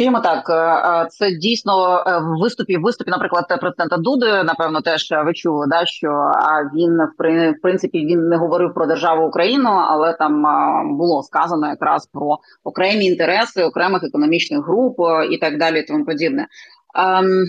скажімо 0.03 0.19
так, 0.19 0.49
е, 0.49 1.07
це 1.09 1.31
дійсно 1.31 2.03
е, 2.07 2.19
в 2.19 2.41
виступі 2.41 2.77
в 2.77 2.81
виступі, 2.81 3.11
наприклад, 3.11 3.45
президента 3.61 3.97
Дуди, 3.97 4.43
напевно, 4.43 4.81
теж 4.81 5.13
ви 5.25 5.33
чули, 5.33 5.67
да 5.69 5.85
що 5.85 6.31
він 6.75 6.97
в 6.97 7.61
принципі 7.61 8.05
він 8.05 8.27
не 8.27 8.37
говорив 8.37 8.73
про 8.73 8.85
державу 8.85 9.27
Україну, 9.27 9.69
але 9.69 10.13
там 10.13 10.43
було 10.97 11.23
сказано 11.23 11.67
якраз 11.67 12.05
про 12.05 12.37
окремі 12.63 13.05
інтереси 13.05 13.63
окремих 13.63 14.03
економічних 14.03 14.65
груп 14.67 14.99
е, 14.99 15.27
і 15.31 15.37
так 15.37 15.57
далі, 15.57 15.83
тому 15.83 16.05
подібне. 16.05 16.47
Ем, 16.95 17.45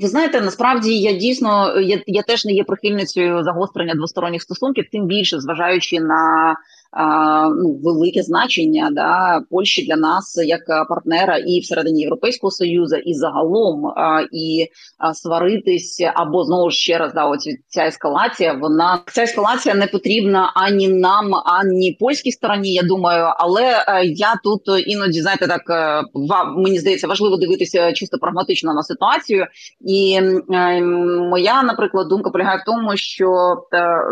ви 0.00 0.08
знаєте, 0.08 0.40
насправді 0.40 0.98
я 0.98 1.12
дійсно 1.12 1.80
я 1.80 2.02
я 2.06 2.22
теж 2.22 2.44
не 2.44 2.52
є 2.52 2.64
прихильницею 2.64 3.44
загострення 3.44 3.94
двосторонніх 3.94 4.42
стосунків, 4.42 4.84
тим 4.92 5.06
більше 5.06 5.40
зважаючи 5.40 6.00
на 6.00 6.56
ну, 7.62 7.80
велике 7.82 8.22
значення 8.22 8.90
да, 8.92 9.40
Польщі 9.50 9.86
для 9.86 9.96
нас 9.96 10.40
як 10.44 10.88
партнера 10.88 11.36
і 11.36 11.60
всередині 11.60 12.00
Європейського 12.00 12.50
союзу, 12.50 12.96
і 12.96 13.14
загалом 13.14 13.92
і 14.32 14.66
сваритись 15.14 16.02
або 16.14 16.44
знову 16.44 16.70
ж 16.70 16.76
ще 16.76 16.98
раз 16.98 17.14
да, 17.14 17.26
оці, 17.26 17.58
ця 17.68 17.86
ескалація. 17.86 18.52
Вона 18.52 19.00
ця 19.12 19.22
ескалація 19.22 19.74
не 19.74 19.86
потрібна 19.86 20.52
ані 20.54 20.88
нам, 20.88 21.34
ані 21.34 21.96
польській 22.00 22.32
стороні. 22.32 22.72
Я 22.72 22.82
думаю, 22.82 23.32
але 23.36 23.84
е, 23.88 24.04
я 24.04 24.34
тут 24.44 24.60
іноді 24.86 25.22
знаєте, 25.22 25.46
так 25.46 25.62
е, 25.70 26.02
мені 26.56 26.78
здається, 26.78 27.08
важливо 27.08 27.36
дивитися 27.36 27.92
чисто 27.92 28.18
прагматично 28.18 28.74
на 28.74 28.82
ситуацію. 28.82 29.46
І 29.80 30.20
е, 30.52 30.80
моя, 31.30 31.62
наприклад, 31.62 32.08
думка 32.08 32.30
полягає 32.30 32.58
в 32.58 32.64
тому, 32.66 32.96
що 32.96 33.56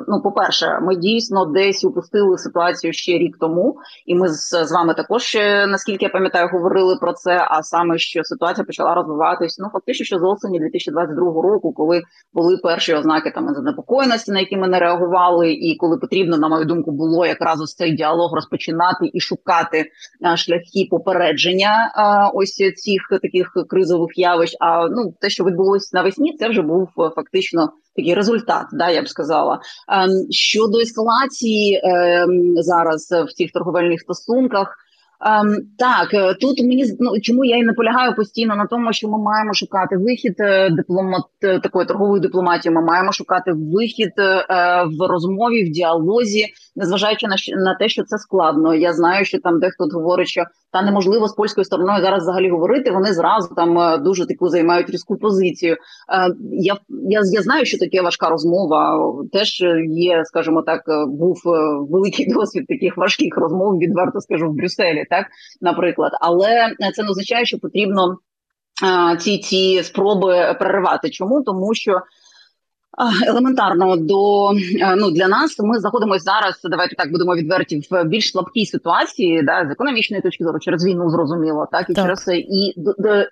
ну, 0.09 0.23
по 0.23 0.33
перше, 0.33 0.79
ми 0.83 0.97
дійсно 0.97 1.45
десь 1.45 1.85
упустили 1.85 2.39
ситуацію 2.39 2.64
ситуацію 2.65 2.93
ще 2.93 3.13
рік 3.13 3.37
тому, 3.41 3.77
і 4.07 4.15
ми 4.15 4.29
з, 4.29 4.65
з 4.65 4.73
вами 4.73 4.95
також 4.95 5.37
наскільки 5.69 6.05
я 6.05 6.09
пам'ятаю, 6.09 6.49
говорили 6.53 6.97
про 6.97 7.13
це. 7.13 7.47
А 7.51 7.63
саме 7.63 7.99
що 7.99 8.25
ситуація 8.25 8.65
почала 8.65 8.95
розвиватись 8.95 9.59
ну 9.59 9.69
фактично, 9.73 10.07
що 10.07 10.19
з 10.19 10.23
осені 10.23 10.61
2022 10.61 11.43
року, 11.43 11.73
коли 11.73 12.03
були 12.33 12.57
перші 12.57 12.95
ознаки 12.95 13.31
там 13.31 13.55
занепокоєності, 13.55 14.33
на 14.33 14.41
які 14.41 14.57
ми 14.57 14.69
не 14.69 14.79
реагували, 14.79 15.53
і 15.53 15.77
коли 15.77 15.97
потрібно, 15.97 16.39
на 16.39 16.49
мою 16.49 16.65
думку, 16.65 16.91
було 16.91 17.27
якраз 17.27 17.61
ось 17.61 17.75
цей 17.75 17.93
діалог 17.93 18.35
розпочинати 18.35 19.11
і 19.13 19.21
шукати 19.21 19.85
а, 20.23 20.37
шляхи 20.37 20.89
попередження 20.91 21.93
а, 21.95 22.29
ось 22.35 22.55
цих 22.55 23.21
таких 23.23 23.53
кризових 23.69 24.11
явищ. 24.19 24.57
А 24.61 24.89
ну 24.89 25.15
те, 25.21 25.31
що 25.31 25.45
відбулося 25.45 25.91
навесні, 25.93 26.37
це 26.39 26.49
вже 26.49 26.63
був 26.63 26.89
фактично 26.97 27.69
такий 27.97 28.15
результат, 28.15 28.67
да, 28.73 28.91
я 28.91 29.03
б 29.03 29.09
сказала. 29.09 29.61
Ем, 29.89 30.11
щодо 30.31 30.79
ескалації 30.79 31.81
ем, 31.85 32.55
зараз 32.57 33.11
в 33.11 33.33
цих 33.33 33.53
торговельних 33.53 34.01
стосунках. 34.01 34.77
Um, 35.25 35.57
так, 35.79 36.15
е, 36.15 36.35
тут 36.35 36.61
мені 36.61 36.85
ну, 37.01 37.21
чому 37.21 37.45
я 37.45 37.57
і 37.57 37.63
наполягаю 37.63 38.15
постійно 38.15 38.57
на 38.57 38.67
тому, 38.67 38.93
що 38.93 39.09
ми 39.09 39.19
маємо 39.19 39.55
шукати 39.55 39.97
вихід 39.97 40.35
е, 40.39 40.71
дипломат 40.71 41.25
е, 41.43 41.61
такої 41.61 41.87
торгової 41.87 42.23
дипломатії. 42.23 42.75
Ми 42.75 42.83
маємо 42.83 43.13
шукати 43.13 43.53
вихід 43.53 44.13
е, 44.19 44.45
в 44.85 45.09
розмові, 45.09 45.71
в 45.71 45.73
діалозі, 45.73 46.47
незважаючи 46.77 47.27
на 47.29 47.37
на 47.57 47.75
те, 47.75 47.89
що 47.89 48.03
це 48.03 48.19
складно. 48.19 48.75
Я 48.75 48.93
знаю, 48.93 49.25
що 49.25 49.39
там 49.39 49.61
дехто 49.61 49.85
говорить, 49.85 50.29
що 50.29 50.45
та 50.73 50.83
неможливо 50.83 51.29
з 51.29 51.35
польською 51.35 51.65
стороною 51.65 52.03
зараз 52.03 52.23
взагалі 52.23 52.51
говорити. 52.51 52.91
Вони 52.91 53.13
зразу 53.13 53.55
там 53.55 54.03
дуже 54.05 54.27
таку 54.27 54.49
займають 54.49 54.91
різку 54.91 55.17
позицію. 55.17 55.75
Е, 55.75 55.79
я 56.53 56.75
я 56.89 57.21
я 57.25 57.43
знаю, 57.43 57.67
що 57.67 57.79
таке 57.79 58.03
важка 58.03 58.29
розмова. 58.29 59.13
Теж 59.33 59.65
є, 59.89 60.25
скажімо 60.25 60.63
так, 60.63 60.83
був 61.09 61.41
великий 61.91 62.33
досвід 62.35 62.67
таких 62.69 62.97
важких 62.97 63.37
розмов. 63.37 63.79
Відверто 63.79 64.21
скажу 64.21 64.51
в 64.51 64.55
Брюсселі 64.55 65.05
так, 65.11 65.27
наприклад, 65.61 66.13
але 66.21 66.75
це 66.95 67.03
не 67.03 67.09
означає, 67.09 67.45
що 67.45 67.59
потрібно 67.59 68.17
ці 69.19 69.39
ці 69.39 69.83
спроби 69.83 70.57
переривати. 70.59 71.11
Чому 71.11 71.43
тому, 71.43 71.75
що 71.75 72.01
Елементарно 73.27 73.97
до 73.97 74.53
ну 74.97 75.11
для 75.11 75.29
нас 75.29 75.59
ми 75.59 75.79
знаходимося 75.79 76.25
зараз. 76.25 76.61
Давайте 76.65 76.97
так 76.97 77.13
будемо 77.13 77.35
відверті 77.35 77.89
в 77.91 78.05
більш 78.05 78.31
слабкій 78.31 78.67
ситуації, 78.67 79.43
да 79.43 79.67
з 79.69 79.73
економічної 79.73 80.23
точки 80.23 80.45
зору 80.45 80.59
через 80.59 80.87
війну 80.87 81.11
зрозуміло, 81.11 81.69
так 81.73 81.91
і 81.91 81.93
так. 81.93 82.05
через. 82.05 82.29
І 82.29 82.75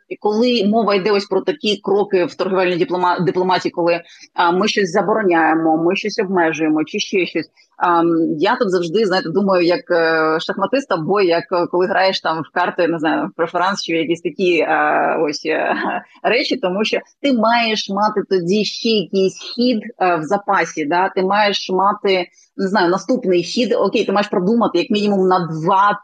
і 0.09 0.17
коли 0.21 0.65
мова 0.67 0.95
йде 0.95 1.11
ось 1.11 1.25
про 1.25 1.41
такі 1.41 1.77
кроки 1.77 2.25
в 2.25 2.35
торговельній 2.35 2.77
диплома, 2.77 3.21
дипломатії, 3.21 3.73
коли 3.73 4.01
а, 4.35 4.53
ми 4.53 4.69
щось 4.69 4.91
забороняємо, 4.91 5.77
ми 5.77 5.97
щось 5.97 6.19
обмежуємо, 6.19 6.85
чи 6.85 6.99
ще 6.99 7.27
щось. 7.27 7.49
А, 7.79 8.03
я 8.39 8.57
тут 8.57 8.71
завжди 8.71 9.07
знаєте, 9.07 9.29
думаю, 9.31 9.67
як 9.67 9.91
е, 9.91 10.41
шахматист 10.41 10.93
або 10.93 11.21
як 11.21 11.45
е, 11.53 11.67
коли 11.67 11.87
граєш 11.87 12.21
там 12.21 12.43
в 12.43 12.55
карти, 12.55 12.89
не 12.89 12.99
знаю, 12.99 13.29
в 13.29 13.37
преферанс 13.37 13.83
чи 13.83 13.93
якісь 13.93 14.21
такі 14.21 14.61
а, 14.61 15.19
ось 15.21 15.47
речі, 16.23 16.57
тому 16.57 16.85
що 16.85 16.99
ти 17.23 17.33
маєш 17.33 17.91
мати 17.91 18.23
тоді 18.31 18.65
ще 18.65 18.89
якісь 18.89 19.52
хід 19.55 19.83
е, 19.99 20.17
в 20.17 20.23
запасі. 20.23 20.85
Да? 20.85 21.09
Ти 21.09 21.23
маєш 21.23 21.71
мати 21.71 22.27
не 22.57 22.69
знаю, 22.69 22.91
наступний 22.91 23.43
хід. 23.43 23.73
Окей, 23.73 24.05
ти 24.05 24.13
маєш 24.13 24.29
продумати 24.29 24.79
як 24.79 24.91
мінімум 24.91 25.29
на 25.29 25.49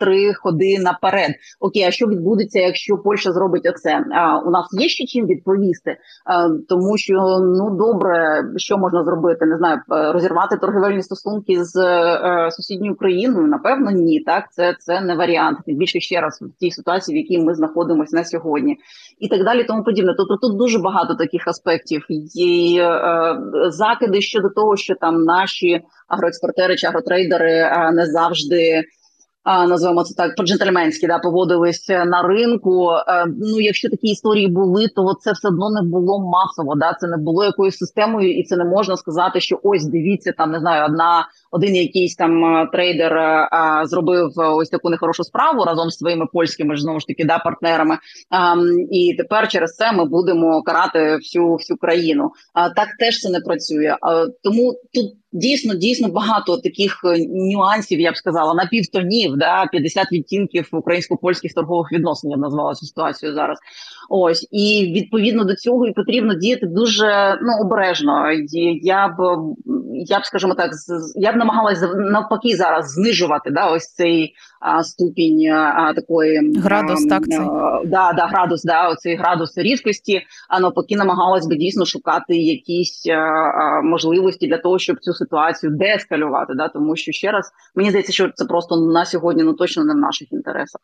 2-3 0.02 0.34
ходи 0.34 0.78
наперед. 0.78 1.30
Окей, 1.60 1.82
а 1.82 1.90
що 1.90 2.06
відбудеться, 2.06 2.58
якщо 2.58 2.96
Польща 2.96 3.32
зробить 3.32 3.66
оце? 3.66 4.04
А 4.12 4.38
у 4.38 4.50
нас 4.50 4.68
є 4.72 4.88
ще 4.88 5.06
чим 5.06 5.26
відповісти, 5.26 5.96
а, 6.24 6.48
тому 6.68 6.98
що 6.98 7.14
ну 7.40 7.76
добре, 7.76 8.44
що 8.56 8.78
можна 8.78 9.04
зробити? 9.04 9.46
Не 9.46 9.56
знаю, 9.56 9.80
е, 9.92 10.12
розірвати 10.12 10.56
торгівельні 10.56 11.02
стосунки 11.02 11.64
з 11.64 11.76
е, 11.76 12.50
сусідньою 12.50 12.96
країною. 12.96 13.46
Напевно, 13.46 13.90
ні, 13.90 14.20
так 14.20 14.52
це 14.52 14.76
це 14.78 15.00
не 15.00 15.14
варіант. 15.14 15.58
Тим 15.66 15.76
більше 15.76 16.00
ще 16.00 16.20
раз 16.20 16.42
в 16.42 16.60
тій 16.60 16.70
ситуації, 16.70 17.18
в 17.18 17.22
якій 17.22 17.44
ми 17.44 17.54
знаходимося 17.54 18.16
на 18.16 18.24
сьогодні, 18.24 18.76
і 19.18 19.28
так 19.28 19.44
далі. 19.44 19.64
Тому 19.64 19.84
подібне. 19.84 20.14
Тобто 20.18 20.36
тут 20.36 20.56
дуже 20.56 20.78
багато 20.78 21.14
таких 21.14 21.48
аспектів. 21.48 22.06
Є 22.08 22.82
е, 22.82 23.37
закиди 23.68 24.20
щодо 24.20 24.48
того, 24.48 24.76
що 24.76 24.94
там 24.94 25.24
наші 25.24 25.80
агроекспортери 26.08 26.76
чи 26.76 26.86
агротрейдери 26.86 27.52
е, 27.52 27.90
не 27.92 28.06
завжди. 28.06 28.84
Називаємо 29.68 30.04
це 30.04 30.14
так 30.14 30.36
по-джентльменськи 30.36 31.06
да 31.06 31.18
поводились 31.18 31.88
на 31.88 32.22
ринку. 32.22 32.90
Е, 32.90 33.26
ну, 33.26 33.60
якщо 33.60 33.90
такі 33.90 34.06
історії 34.06 34.48
були, 34.48 34.88
то 34.88 35.14
це 35.20 35.32
все 35.32 35.48
одно 35.48 35.70
не 35.70 35.82
було 35.82 36.20
масово. 36.20 36.74
Да, 36.74 36.96
це 37.00 37.06
не 37.06 37.16
було 37.16 37.44
якоюсь 37.44 37.78
системою, 37.78 38.38
і 38.38 38.42
це 38.42 38.56
не 38.56 38.64
можна 38.64 38.96
сказати, 38.96 39.40
що 39.40 39.60
ось 39.62 39.84
дивіться, 39.84 40.32
там 40.32 40.50
не 40.50 40.60
знаю, 40.60 40.84
одна 40.84 41.28
один 41.50 41.76
якийсь 41.76 42.16
там 42.16 42.44
е, 42.44 42.68
трейдер 42.72 43.18
а, 43.18 43.86
зробив 43.86 44.32
ось 44.36 44.68
таку 44.68 44.90
нехорошу 44.90 45.24
справу 45.24 45.64
разом 45.64 45.90
з 45.90 45.98
своїми 45.98 46.26
польськими 46.32 46.76
ж 46.76 46.82
знову 46.82 47.00
ж 47.00 47.06
таки 47.06 47.24
да 47.24 47.38
партнерами. 47.38 47.98
А, 48.30 48.54
і 48.90 49.14
тепер 49.18 49.48
через 49.48 49.76
це 49.76 49.92
ми 49.92 50.04
будемо 50.04 50.62
карати 50.62 51.16
всю 51.16 51.52
всю 51.52 51.76
країну. 51.76 52.30
А 52.54 52.70
так 52.70 52.88
теж 52.98 53.20
це 53.20 53.30
не 53.30 53.40
працює. 53.40 53.96
А, 54.00 54.26
тому 54.42 54.74
тут. 54.94 55.14
Дійсно, 55.32 55.74
дійсно 55.74 56.08
багато 56.08 56.56
таких 56.56 57.00
е, 57.04 57.26
нюансів, 57.28 58.00
я 58.00 58.12
б 58.12 58.16
сказала, 58.16 58.54
на 58.54 58.66
півтонів, 58.66 59.36
да 59.36 59.66
50 59.66 60.12
відтінків 60.12 60.68
українсько-польських 60.72 61.54
торгових 61.54 61.92
відносин. 61.92 62.30
Я 62.30 62.36
б 62.36 62.40
назвала 62.40 62.74
цю 62.74 62.86
ситуацію 62.86 63.34
зараз. 63.34 63.58
Ось 64.08 64.48
і 64.50 64.92
відповідно 64.96 65.44
до 65.44 65.54
цього 65.54 65.86
і 65.86 65.92
потрібно 65.92 66.34
діяти 66.34 66.66
дуже 66.66 67.38
ну 67.42 67.52
обережно. 67.64 68.32
Я 68.82 69.08
б 69.08 69.38
я 69.92 70.20
б 70.20 70.24
скажімо 70.24 70.54
так, 70.54 70.70
я 71.14 71.32
б 71.32 71.36
намагалася 71.38 71.86
навпаки 71.94 72.56
зараз 72.56 72.92
знижувати 72.92 73.50
да 73.50 73.66
ось 73.66 73.94
цей 73.94 74.34
а, 74.60 74.82
ступінь 74.82 75.50
а, 75.50 75.92
такої 75.94 76.52
градус, 76.56 77.06
а, 77.06 77.08
так 77.08 77.26
цей. 77.28 77.38
да, 77.84 78.12
да, 78.12 78.26
градус, 78.26 78.64
да, 78.64 78.88
оцей 78.88 79.16
градус 79.16 79.58
різкості. 79.58 80.22
А 80.48 80.60
навпаки, 80.60 80.96
намагалась 80.96 81.46
би 81.46 81.56
дійсно 81.56 81.86
шукати 81.86 82.36
якісь 82.36 83.06
а, 83.06 83.82
можливості 83.82 84.46
для 84.46 84.58
того, 84.58 84.78
щоб 84.78 85.00
цю 85.00 85.12
ситуацію 85.12 85.72
деескалювати. 85.72 86.52
Да, 86.56 86.68
тому 86.68 86.96
що 86.96 87.12
ще 87.12 87.30
раз 87.30 87.50
мені 87.74 87.88
здається, 87.88 88.12
що 88.12 88.30
це 88.34 88.44
просто 88.44 88.76
на 88.76 89.04
сьогодні 89.04 89.42
ну 89.42 89.52
точно 89.52 89.84
не 89.84 89.94
в 89.94 89.96
наших 89.96 90.32
інтересах. 90.32 90.80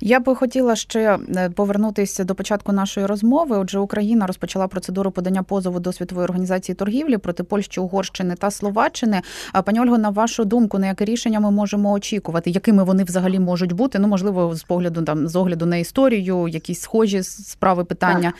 Я 0.00 0.20
би 0.20 0.34
хотіла 0.34 0.76
ще 0.76 1.18
е, 1.36 1.50
повернутися 1.50 2.24
до 2.24 2.34
початку 2.34 2.72
нашої 2.72 3.06
розмови. 3.06 3.56
Отже, 3.56 3.78
Україна 3.78 4.26
розпочала 4.26 4.68
процедуру 4.68 5.10
подання 5.10 5.42
позову 5.42 5.80
до 5.80 5.92
світової 5.92 6.24
організації 6.24 6.76
торгівлі 6.76 7.16
проти 7.16 7.44
Польщі, 7.44 7.80
Угорщини 7.80 8.34
та 8.34 8.50
Словаччини. 8.50 9.22
Пані 9.64 9.80
Ольго, 9.80 9.95
на 9.98 10.10
вашу 10.10 10.44
думку, 10.44 10.78
на 10.78 10.86
яке 10.86 11.04
рішення 11.04 11.40
ми 11.40 11.50
можемо 11.50 11.92
очікувати? 11.92 12.50
Якими 12.50 12.84
вони 12.84 13.04
взагалі 13.04 13.38
можуть 13.38 13.72
бути? 13.72 13.98
Ну 13.98 14.08
можливо, 14.08 14.54
з 14.54 14.62
погляду 14.62 15.02
там 15.02 15.28
з 15.28 15.36
огляду 15.36 15.66
на 15.66 15.76
історію, 15.76 16.48
якісь 16.48 16.80
схожі 16.80 17.22
справи 17.22 17.84
питання 17.84 18.32
так. 18.32 18.34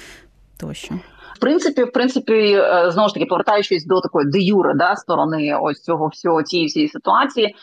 тощо. 0.56 0.94
В 1.36 1.38
принципі, 1.38 1.84
в 1.84 1.92
принципі, 1.92 2.32
е, 2.32 2.90
знову 2.90 3.08
ж 3.08 3.14
таки, 3.14 3.26
повертаючись 3.26 3.86
до 3.86 4.00
такої 4.00 4.30
де 4.30 4.38
юре 4.38 4.74
да, 4.74 4.96
сторони 4.96 5.58
ось 5.62 5.80
цього 5.80 6.08
всього 6.08 6.42
цієї 6.42 6.66
всієї 6.66 6.88
ситуації, 6.88 7.54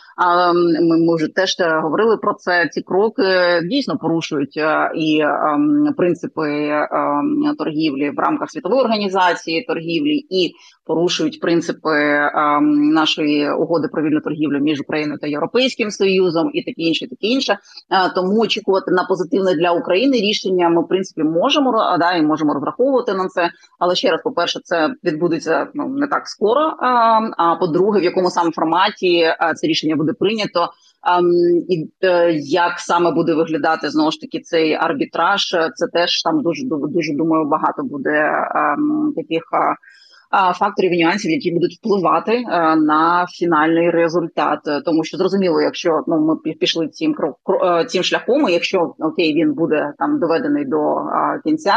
ми, 0.81 0.97
ми 0.97 1.15
вже 1.15 1.27
теж 1.27 1.55
говорили 1.83 2.17
про 2.17 2.33
це. 2.33 2.69
Ці 2.71 2.81
кроки 2.81 3.23
дійсно 3.63 3.97
порушують 3.97 4.57
е, 4.57 4.91
і 4.95 5.23
принципи 5.97 6.71
торгівлі 7.57 8.09
в 8.09 8.19
рамках 8.19 8.51
світової 8.51 8.81
організації 8.81 9.65
торгівлі 9.67 10.25
і 10.29 10.51
порушують 10.85 11.39
принципи 11.39 12.19
нашої 12.93 13.51
угоди 13.51 13.87
про 13.87 14.03
вільну 14.03 14.21
торгівлю 14.21 14.59
між 14.59 14.81
Україною 14.81 15.19
та 15.19 15.27
Європейським 15.27 15.91
Союзом, 15.91 16.49
і 16.53 16.63
таке 16.63 16.81
інше, 16.81 17.07
таке 17.09 17.27
інше. 17.27 17.53
Е, 17.53 18.11
тому 18.15 18.39
очікувати 18.39 18.91
на 18.91 19.03
позитивне 19.03 19.55
для 19.55 19.71
України 19.71 20.17
рішення 20.17 20.69
ми 20.69 20.81
в 20.81 20.87
принципі 20.87 21.23
можемо 21.23 21.97
да, 21.99 22.15
і 22.15 22.21
можемо 22.21 22.53
розраховувати 22.53 23.13
на 23.13 23.27
це. 23.27 23.49
Але 23.79 23.95
ще 23.95 24.11
раз, 24.11 24.21
по 24.23 24.31
перше, 24.31 24.59
це 24.63 24.93
відбудеться 25.03 25.67
ну 25.73 25.87
не 25.87 26.07
так 26.07 26.27
скоро. 26.27 26.61
А, 27.37 27.55
по-друге, 27.59 27.99
в 27.99 28.03
якому 28.03 28.29
саме 28.29 28.51
форматі 28.51 29.33
це 29.55 29.67
рішення 29.67 29.95
буде 29.95 30.13
прийнято. 30.13 30.69
І 31.69 31.89
е, 32.03 32.31
як 32.33 32.79
саме 32.79 33.11
буде 33.11 33.33
виглядати 33.33 33.89
знову 33.89 34.11
ж 34.11 34.21
таки 34.21 34.39
цей 34.39 34.73
арбітраж, 34.73 35.55
це 35.75 35.87
теж 35.93 36.21
там 36.23 36.41
дуже 36.41 36.65
дуже 36.65 37.13
думаю 37.13 37.45
багато 37.45 37.83
буде 37.83 38.47
таких 39.15 39.43
факторів 40.55 40.93
і 40.93 41.03
нюансів, 41.03 41.31
які 41.31 41.51
будуть 41.51 41.73
впливати 41.73 42.31
е, 42.31 42.75
на 42.75 43.25
фінальний 43.29 43.89
результат. 43.89 44.59
Тому 44.85 45.03
що 45.03 45.17
зрозуміло, 45.17 45.61
якщо 45.61 46.03
ну 46.07 46.19
ми 46.45 46.53
пішли 46.53 46.87
цим 46.87 47.13
крок 47.13 47.37
е, 47.63 47.85
цим 47.85 48.03
шляхом, 48.03 48.49
і 48.49 48.53
якщо 48.53 48.93
окей, 48.99 49.33
він 49.33 49.53
буде 49.53 49.93
там 49.97 50.19
доведений 50.19 50.65
до 50.65 50.95
кінця, 51.45 51.75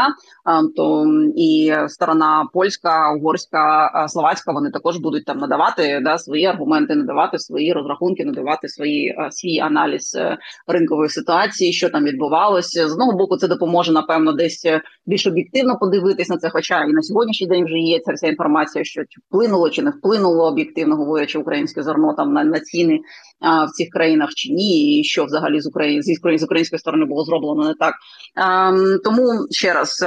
то 0.75 1.05
і 1.35 1.73
сторона 1.87 2.47
польська, 2.53 3.13
угорська, 3.13 3.91
словацька 4.07 4.51
вони 4.51 4.71
також 4.71 4.97
будуть 4.97 5.25
там 5.25 5.37
надавати 5.37 6.01
да 6.03 6.17
свої 6.17 6.45
аргументи, 6.45 6.95
надавати 6.95 7.39
свої 7.39 7.73
розрахунки, 7.73 8.25
надавати 8.25 8.67
свої 8.67 9.15
свій 9.31 9.59
аналіз 9.59 10.15
е, 10.15 10.37
ринкової 10.67 11.09
ситуації, 11.09 11.73
що 11.73 11.89
там 11.89 12.03
відбувалося. 12.03 12.87
З 12.87 12.91
одного 12.91 13.17
боку, 13.17 13.37
це 13.37 13.47
допоможе 13.47 13.91
напевно 13.91 14.33
десь 14.33 14.65
більш 15.05 15.27
об'єктивно 15.27 15.77
подивитись 15.77 16.29
на 16.29 16.37
це. 16.37 16.49
Хоча 16.49 16.83
і 16.83 16.93
на 16.93 17.01
сьогоднішній 17.01 17.47
день 17.47 17.65
вже 17.65 17.77
є 17.77 17.99
ця 17.99 18.13
вся 18.13 18.27
інформація 18.27 18.46
інформація, 18.47 18.83
що 18.83 19.01
вплинуло 19.27 19.69
чи 19.69 19.81
не 19.81 19.91
вплинуло 19.91 20.47
об'єктивно 20.47 20.95
говорячи 20.95 21.39
українське 21.39 21.83
зерно 21.83 22.13
там 22.13 22.33
на, 22.33 22.43
на 22.43 22.59
ціни 22.59 22.99
а, 23.39 23.65
в 23.65 23.69
цих 23.69 23.89
країнах 23.89 24.29
чи 24.35 24.53
ні, 24.53 24.99
і 24.99 25.03
що 25.03 25.25
взагалі 25.25 25.61
з 25.61 25.67
України 25.67 26.01
з, 26.01 26.43
української 26.43 26.79
сторони 26.79 27.05
було 27.05 27.23
зроблено 27.23 27.67
не 27.67 27.73
так. 27.79 27.93
А, 28.35 28.71
тому 29.03 29.47
ще 29.51 29.73
раз 29.73 30.05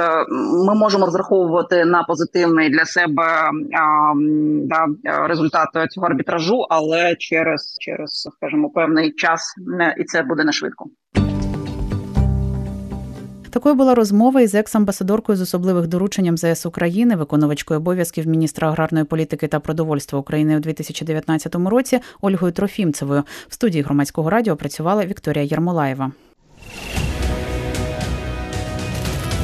ми 0.67 0.75
можемо 0.75 1.05
розраховувати 1.05 1.85
на 1.85 2.03
позитивний 2.03 2.69
для 2.69 2.85
себе 2.85 3.23
а, 3.23 4.13
да, 4.63 4.87
результат 5.27 5.69
цього 5.91 6.07
арбітражу, 6.07 6.65
але 6.69 7.15
через 7.15 7.75
через 7.79 8.27
скажімо, 8.37 8.69
певний 8.69 9.11
час 9.11 9.53
не 9.57 9.95
і 9.97 10.03
це 10.03 10.23
буде 10.23 10.43
не 10.43 10.51
швидко. 10.51 10.85
Такою 13.51 13.75
була 13.75 13.95
розмова 13.95 14.41
із 14.41 14.55
екс-амбасадоркою 14.55 15.37
з 15.37 15.41
особливих 15.41 15.87
дорученням 15.87 16.37
ЗС 16.37 16.65
України, 16.65 17.15
виконувачкою 17.15 17.79
обов'язків 17.79 18.27
міністра 18.27 18.67
аграрної 18.69 19.05
політики 19.05 19.47
та 19.47 19.59
продовольства 19.59 20.19
України 20.19 20.57
у 20.57 20.59
2019 20.59 21.55
році 21.55 21.99
Ольгою 22.21 22.53
Трофімцевою. 22.53 23.23
В 23.47 23.53
студії 23.53 23.83
громадського 23.83 24.29
радіо 24.29 24.55
працювала 24.55 25.05
Вікторія 25.05 25.43
Ярмолаєва. 25.45 26.11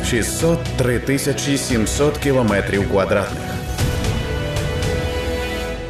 603 0.05 0.99
тисячі 0.99 1.57
700 1.57 2.17
кілометрів 2.17 2.89
квадратних 2.89 3.43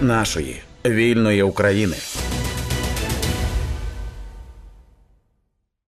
нашої 0.01 0.61
вільної 0.85 1.43
України. 1.43 1.95